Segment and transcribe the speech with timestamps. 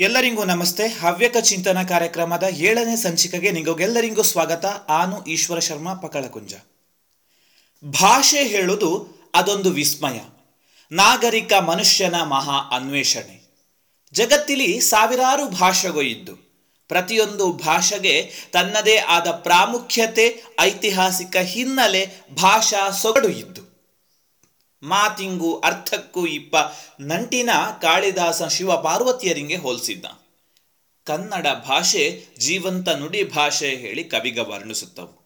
[0.00, 0.88] ಎಲ್ಲರಿಗೂ ನಮಸ್ತೆ.
[0.88, 4.64] ಹವ್ಯಕ ಚಿಂತನ ಕಾರ್ಯಕ್ರಮದ ಏಳನೇ ಸಂಚಿಕೆಗೆ ನಿಮಗೆಲ್ಲರಿಗೂ ಸ್ವಾಗತ.
[4.88, 6.54] ಆನು ಈಶ್ವರ ಶರ್ಮಾ, ಪಕಳಕುಂಜ.
[7.84, 10.20] ಭಾಷೆ ಹೇಳುವುದು ಅದೊಂದು ವಿಸ್ಮಯ.
[10.92, 13.54] ನಾಗರಿಕ ಮನುಷ್ಯನ ಮಹಾ ಅನ್ವೇಷಣೆ.
[14.12, 16.36] ಜಗತ್ತಿಲಿ ಸಾವಿರಾರು ಭಾಷೆಗೂ ಇದ್ದು
[16.88, 23.63] ಪ್ರತಿಯೊಂದು ಭಾಷೆಗೆ ತನ್ನದೇ ಆದ ಪ್ರಾಮುಖ್ಯತೆ, ಐತಿಹಾಸಿಕ ಹಿನ್ನೆಲೆ, ಭಾಷಾ ಸೊಗಡು ಇದ್ದು.
[24.84, 26.56] ಮಾತಿಂಗು ಅರ್ಥಕ್ಕೂ ಇಪ್ಪ
[27.00, 27.50] ನಂಟಿನ
[27.82, 30.06] ಕಾಳಿದಾಸ ಶಿವ ಪಾರ್ವತಿಯರಿಗೆ ಹೋಲಿಸಿದ್ದ.
[31.04, 35.24] ಕನ್ನಡ ಭಾಷೆ ಜೀವಂತ ನುಡಿ ಭಾಷೆ ಹೇಳಿ ಕವಿಗ ವರ್ಣಿಸುತ್ತವು.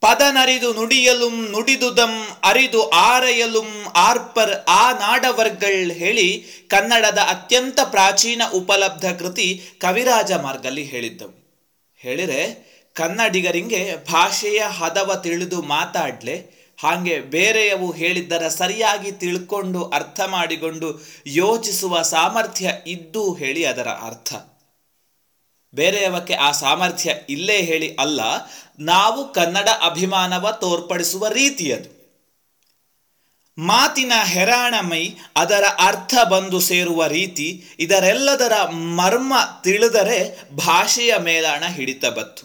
[0.00, 10.32] ಪದನರಿದು ನುಡಿಯಲುಂ ನುಡಿದುದಂ ಅರಿದು ಆರಯಲುಂ ಆರ್ಪರ್ ಆ ನಾಡವರ್ಗಳ್ ಹೇಳಿ ಕನ್ನಡದ ಅತ್ಯಂತ ಪ್ರಾಚೀನ ಉಪಲಬ್ಧ ಕೃತಿ ಕವಿರಾಜ
[10.32, 11.46] ಮಾರ್ಗಲ್ಲಿ ಹೇಳಿದ್ದವು.
[11.98, 22.72] ಹೇಳಿರೆ, ಕನ್ನಡಿಗರಿಗೆ ಭಾಷೆಯ ಹದವ ತಿಳಿದು ಮಾತಾಡ್ಲೆ ಹಾಗೆ ಬೇರೆಯವು ಹೇಳಿದ್ದರ ಸರಿಯಾಗಿ ತಿಳ್ಕೊಂಡು ಅರ್ಥ ಮಾಡಿಕೊಂಡು ಯೋಚಿಸುವ ಸಾಮರ್ಥ್ಯ
[22.86, 24.34] ಇದ್ದು ಹೇಳಿ ಅದರ ಅರ್ಥ.
[25.74, 28.20] ಬೇರೆಯವಕ್ಕೆ ಆ ಸಾಮರ್ಥ್ಯ ಇಲ್ಲೇ ಹೇಳಿ ಅಲ್ಲ,
[28.80, 31.96] ನಾವು ಕನ್ನಡ ಅಭಿಮಾನವ ತೋರ್ಪಡಿಸುವ ರೀತಿಯದು
[33.58, 42.44] ಮಾತಿನ ಹೆರಾಣಮೈ ಅದರ ಅರ್ಥ ಬಂದು ಸೇರುವ ರೀತಿ ಇದರೆಲ್ಲದರ ಮರ್ಮ ತಿಳಿದರೆ ಭಾಷೆಯ ಮೇಲಾಣ ಹಿಡಿತ ಬತ್ತು.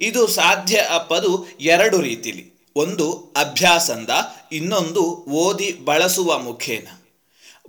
[0.00, 2.59] ಇದು ಸಾಧ್ಯ ಅಪ್ಪದು ಎರಡು ರೀತಿಲಿ.
[2.76, 4.10] ಒಂದು ಅಭ್ಯಾಸಂದ,
[4.52, 6.88] ಇನ್ನೊಂದು ಓದಿ ಬಳಸುವ ಮುಖೇನ.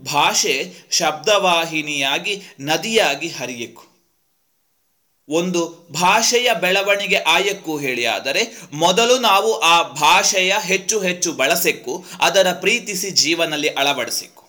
[0.01, 3.91] ಭಾಷೆ ಶಬ್ದವಾಹಿನಿಯಾಗಿ ನದಿಯಾಗಿ ಹರಿಯಕು.
[5.29, 13.11] ಒಂದು ಭಾಷೆಯ ಬೆಳವಣಿಗೆ ಆಯಕ್ಕೂ ಹೇಳಿ ಆದರೆ, ಮೊದಲು ನಾವು ಆ ಭಾಷೆಯ ಹೆಚ್ಚು ಹೆಚ್ಚು ಬಳಸೆಕ್ಕು ಅದರ ಪ್ರೀತಿಸಿ
[13.11, 14.43] ಜೀವನದಲ್ಲಿ ಅಳವಡಿಸಿಕ್ಕು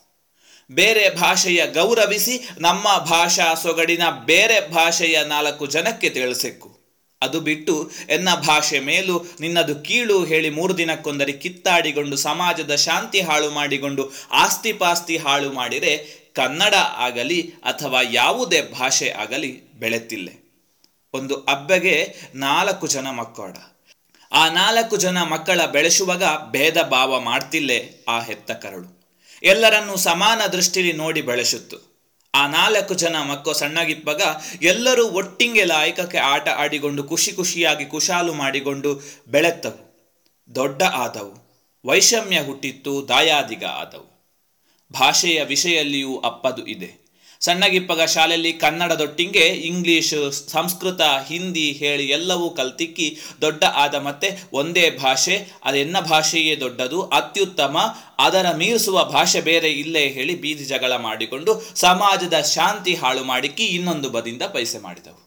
[0.70, 6.81] ಬೇರೆ ಭಾಷೆಯ ಗೌರವಿಸಿ ನಮ್ಮ ಭಾಷಾ ಸೊಗಡಿನ ಬೇರೆ ಭಾಷೆಯ ನಾಲ್ಕು ಜನಕ್ಕೆ ತಿಳಿಸೆಕ್ಕು
[7.22, 14.12] ಅದು ಬಿಟ್ಟು ಎನ್ನ ಭಾಷೆ ಮೇಲೂ ನಿನ್ನದು ಕೀಳು ಹೇಳಿ ಮೂರು ದಿನಕ್ಕೊಂದರಿ ಕಿತ್ತಾಡಿಕೊಂಡು ಸಮಾಜದ ಶಾಂತಿ ಹಾಳು ಮಾಡಿಕೊಂಡು
[14.32, 20.28] ಆಸ್ತಿ ಪಾಸ್ತಿ ಹಾಳು ಮಾಡಿರೆ ಕನ್ನಡ ಆಗಲಿ ಅಥವಾ ಯಾವುದೇ ಭಾಷೆ ಆಗಲಿ ಬೆಳೆತಿಲ್ಲ.
[21.14, 21.96] ಒಂದು ಅಬ್ಬೆಗೆ
[22.34, 23.52] ನಾಲ್ಕು ಜನ ಮಕ್ಕಳ
[24.32, 28.88] ಆ ನಾಲ್ಕು ಜನ ಮಕ್ಕಳ ಬೆಳೆಸುವಾಗ ಭೇದ ಭಾವ ಮಾಡ್ತಿಲ್ಲೇ ಆ ಹೆತ್ತ ಕರಳು
[29.42, 31.91] ಎಲ್ಲರನ್ನೂ ಸಮಾನ ದೃಷ್ಟಿಲಿ ನೋಡಿ ಬೆಳೆಸುತ್ತು.
[32.34, 34.20] ಆ ನಾಲ್ಕು ಜನ ಮಕ್ಕಳು ಸಣ್ಣಗಿಪ್ಪಾಗ
[34.62, 39.92] ಎಲ್ಲರೂ ಒಟ್ಟಿಂಗೆ ಲಾಯಕಕ್ಕೆ ಆಟ ಆಡಿಕೊಂಡು ಖುಷಿ ಖುಷಿಯಾಗಿ ಕುಶಾಲು ಮಾಡಿಕೊಂಡು ಬೆಳೆತ್ತವು.
[40.54, 41.62] ದೊಡ್ಡ ಆದವು.
[41.84, 44.38] ವೈಷಮ್ಯ ಹುಟ್ಟಿತ್ತು, ದಾಯಾದಿಗ ಆದವು.
[44.92, 47.01] ಭಾಷೆಯ ವಿಷಯಲ್ಲಿಯೂ ಅಪ್ಪದು ಇದೆ.
[47.44, 56.00] ಸಣ್ಣಗಿಪ್ಪಗ ಶಾಲೆಯಲ್ಲಿ ಕನ್ನಡದೊಟ್ಟಿಗೆ ಇಂಗ್ಲಿಷ್, ಸಂಸ್ಕೃತ, ಹಿಂದಿ ಹೇಳಿ ಎಲ್ಲವೂ ಕಲ್ತಿಕ್ಕಿ ದೊಡ್ಡ ಆದ ಮತ್ತೆ ಒಂದೇ ಭಾಷೆ ಅದೆನ್ನ
[56.00, 57.78] ಭಾಷೆಯೇ ದೊಡ್ಡದು, ಅತ್ಯುತ್ತಮ,
[58.18, 64.42] ಅದರ ಮೀರಿಸುವ ಭಾಷೆ ಬೇರೆ ಇಲ್ಲೇ ಹೇಳಿ ಬೀದಿ ಜಗಳ ಮಾಡಿಕೊಂಡು ಸಮಾಜದ ಶಾಂತಿ ಹಾಳು ಮಾಡಿಕ್ಕಿ ಇನ್ನೊಂದು ಬದಿಂದ
[64.42, 65.22] ಪೈಸೆ ಮಾಡಿದವು.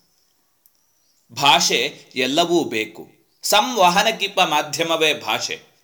[1.35, 3.07] ಭಾಷೆ ಎಲ್ಲವೂ ಬೇಕು.
[3.43, 5.74] ಸಂವಹನಕ್ಕಿಪ್ಪ ಮಾಧ್ಯಮವೇ ಭಾಷೆ.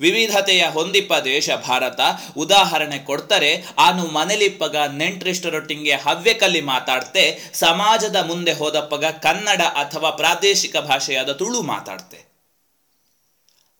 [0.00, 2.00] ವಿವಿಧತೆಯ ಹೊಂದಿಪ್ಪ ದೇಶ ಭಾರತ.
[2.36, 11.62] ಉದಾಹರಣೆ ಕೊಡ್ತಾರೆ, ಆನು ಮನೆಲಿಪ್ಪಗ ನೆಂಟ್ರಿಷ್ಟರೊಟ್ಟಿಗೆ ಹವ್ಯಕಲ್ಲಿ ಮಾತಾಡ್ತೆ, ಸಮಾಜದ ಮುಂದೆ ಹೋದಪ್ಪಗ ಕನ್ನಡ ಅಥವಾ ಪ್ರಾದೇಶಿಕ ಭಾಷೆಯಾದ ತುಳು
[11.62, 12.32] ಮಾತಾಡ್ತೆ.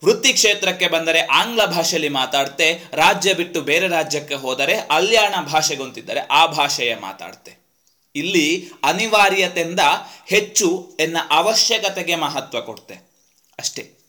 [0.04, 6.96] ವೃತ್ತಿ ಕ್ಷೇತ್ರಕ್ಕೆ ಬಂದರೆ ಆಂಗ್ಲ ಭಾಷೆಯಲ್ಲಿ ಮಾತಾಡ್ತೆ, ರಾಜ್ಯ ಬಿಟ್ಟು ಬೇರೆ ರಾಜ್ಯಕ್ಕೆ ಹೋದರೆ ಅಲ್ಯಾಣ ಭಾಷೆಗೊಂತಿದ್ದರೆ ಆ ಭಾಷೆಯ
[6.96, 7.62] ಮಾತಾಡ್ತೆ.
[8.14, 9.80] ಇಲ್ಲಿ ಅನಿವಾರ್ಯತೆಯಿಂದ
[10.26, 12.94] ಹೆಚ್ಚು ಎನ್ನ ಅವಶ್ಯಕತೆಗೆ ಮಹತ್ವ ಕೊಡ್ತೆ.
[13.58, 14.01] ಅಷ್ಟೇ.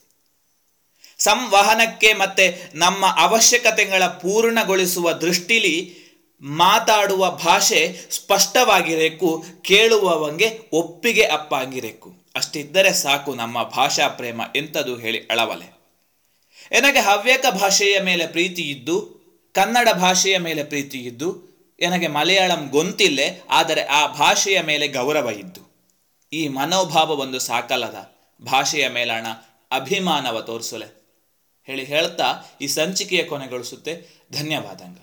[1.23, 6.03] ಸಂವಹನಕ್ಕೆ ಮತ್ತೆ ನಮ್ಮ ಅವಶ್ಯಕತೆಗಳ ಪೂರ್ಣಗೊಳಿಸುವ ದೃಷ್ಟಿಲಿ
[6.41, 12.13] ಮಾತಾಡುವ ಭಾಷೆ ಸ್ಪಷ್ಟವಾಗಿರಬೇಕು, ಕೇಳುವವಂಗೆ ಒಪ್ಪಿಗೆ ಅಪ್ಪಾಗಿರಬೇಕು.
[12.35, 15.73] ಅಷ್ಟಿದ್ದರೆ ಸಾಕು ನಮ್ಮ ಭಾಷಾ ಪ್ರೇಮ ಎಂಥದು ಹೇಳಿ ಅಳವಲೆ.
[16.71, 19.23] ಎನಗೆ ಹವ್ಯಕ ಭಾಷೆಯ ಮೇಲೆ ಪ್ರೀತಿ ಇದ್ದು,
[19.53, 25.61] ಕನ್ನಡ ಭಾಷೆಯ ಮೇಲೆ ಪ್ರೀತಿ ಇದ್ದು ನನಗೆ ಮಲಯಾಳಂ ಗೊಂತಿಲ್ಲೆ, ಆದರೆ ಆ ಭಾಷೆಯ ಮೇಲೆ ಗೌರವ ಇದ್ದು.
[26.33, 28.15] ಈ ಮನೋಭಾವ ಒಂದು ಸಾಕಲ್ಲದ.
[28.41, 29.27] ಭಾಷೆಯ ಮೇಲಣ
[29.71, 31.02] ಅಭಿಮಾನವ ತೋರಿಸಲೆ.
[31.63, 33.93] ಹೇಳಿ ಹೇಳ್ತಾ ಈ ಸಂಚಿಕೆಯ ಕೊನೆಗೊಳಿಸುತ್ತೆ.
[34.33, 34.97] ಧನ್ಯವಾದಂಗ